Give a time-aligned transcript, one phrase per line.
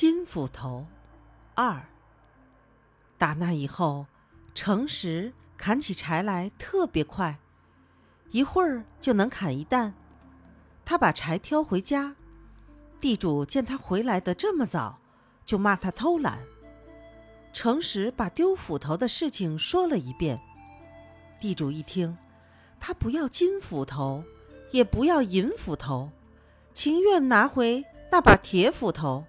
[0.00, 0.86] 金斧头
[1.54, 1.78] 二。
[3.18, 4.06] 打那以后，
[4.54, 7.38] 诚实砍起柴来特别快，
[8.30, 9.92] 一会儿就能砍一担。
[10.86, 12.16] 他把柴挑回家，
[12.98, 14.98] 地主见他回来的这么早，
[15.44, 16.38] 就骂他偷懒。
[17.52, 20.40] 诚实把丢斧头的事情说了一遍。
[21.38, 22.16] 地主一听，
[22.80, 24.24] 他不要金斧头，
[24.70, 26.10] 也不要银斧头，
[26.72, 29.26] 情愿拿回那把铁斧头，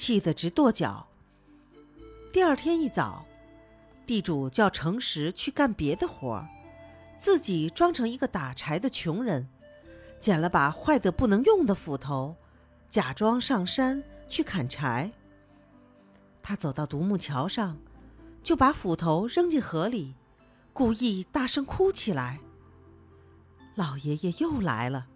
[0.00, 1.08] 气得直跺脚。
[2.32, 3.26] 第二天一早，
[4.06, 6.48] 地主叫诚实去干别的活儿，
[7.18, 9.46] 自己装成一个打柴的穷人，
[10.18, 12.34] 捡了把坏得不能用的斧头，
[12.88, 15.12] 假装上山去砍柴。
[16.42, 17.76] 他走到独木桥上，
[18.42, 20.14] 就把斧头扔进河里，
[20.72, 22.40] 故意大声哭起来。
[23.74, 25.08] 老爷爷又来了，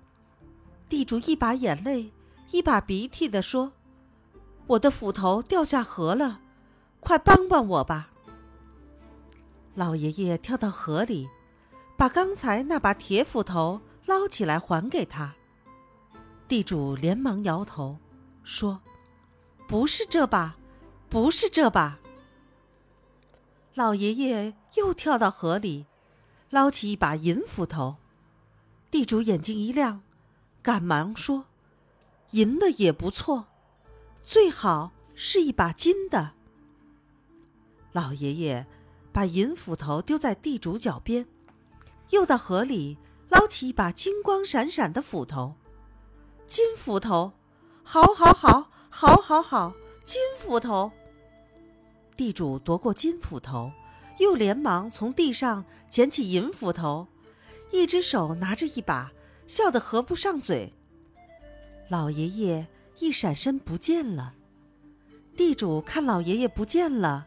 [0.90, 2.12] 地主一把眼泪
[2.50, 3.72] 一把鼻涕的说
[4.66, 6.40] ：“我的斧头掉下河了，
[7.00, 8.10] 快帮帮我吧！”
[9.74, 11.28] 老爷爷跳到河里，
[11.96, 15.34] 把刚才那把铁斧头捞起来还给他。
[16.46, 17.98] 地主连忙摇头，
[18.42, 18.80] 说
[19.68, 20.56] ：“不是这把。”
[21.10, 22.00] 不是这把。
[23.74, 25.86] 老爷爷又跳到河里，
[26.50, 27.98] 捞起一把银斧头。
[28.90, 30.02] 地主眼睛一亮，
[30.60, 31.44] 赶忙说
[32.32, 33.46] ：“银的也不错，
[34.24, 36.32] 最好是一把金的。”
[37.92, 38.66] 老爷爷
[39.12, 41.26] 把银斧头丢在地主脚边，
[42.10, 45.54] 又到河里捞起一把金光闪闪的斧头。
[46.46, 47.32] 金斧头，
[47.84, 50.90] 好，好，好，好，好，好，金斧头。
[52.16, 53.70] 地主夺过金斧头，
[54.18, 57.06] 又连忙从地上捡起银斧头，
[57.70, 59.12] 一只手拿着一把，
[59.46, 60.72] 笑得合不上嘴。
[61.88, 62.66] 老爷爷
[62.98, 64.34] 一闪身不见了。
[65.36, 67.26] 地主看老爷爷不见了，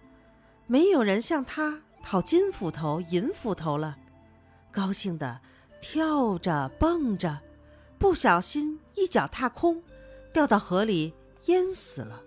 [0.65, 3.97] 没有人向他讨金斧头、银斧头了，
[4.71, 5.41] 高兴的
[5.81, 7.41] 跳着蹦着，
[7.99, 9.83] 不小心一脚踏空，
[10.31, 11.13] 掉到河里
[11.47, 12.23] 淹死了。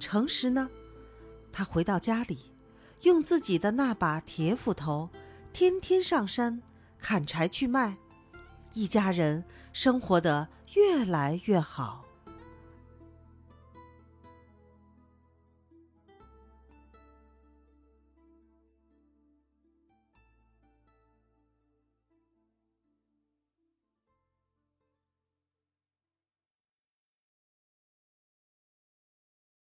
[0.00, 0.68] 诚实呢？
[1.52, 2.50] 他回到家里，
[3.02, 5.08] 用自己的那把铁斧头，
[5.52, 6.60] 天天上山
[6.98, 7.96] 砍柴去卖，
[8.72, 12.04] 一家人生活的越来越好。